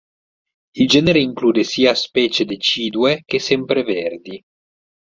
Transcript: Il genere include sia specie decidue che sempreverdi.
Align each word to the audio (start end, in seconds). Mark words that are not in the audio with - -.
Il 0.73 0.87
genere 0.87 1.19
include 1.19 1.63
sia 1.63 1.93
specie 1.93 2.43
decidue 2.43 3.21
che 3.23 3.37
sempreverdi. 3.39 4.41